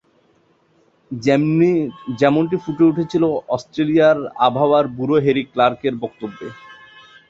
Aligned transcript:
যেমনটি 2.19 2.55
ফুটে 2.63 2.83
ওঠে 2.89 3.03
অস্ট্রেলিয়ার 3.49 4.17
আবহাওয়া 4.47 4.79
ব্যুরো 4.95 5.15
হেরি 5.25 5.43
ক্লার্কের 5.53 5.95
বক্তব্যে। 6.03 6.47